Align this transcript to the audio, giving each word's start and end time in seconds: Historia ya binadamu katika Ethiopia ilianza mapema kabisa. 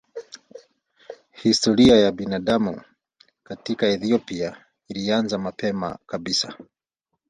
Historia 1.31 1.95
ya 1.99 2.11
binadamu 2.11 2.81
katika 3.43 3.87
Ethiopia 3.87 4.65
ilianza 4.87 5.37
mapema 5.37 5.97
kabisa. 6.05 6.57